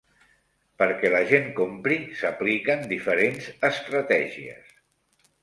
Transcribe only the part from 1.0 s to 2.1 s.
la gent compri,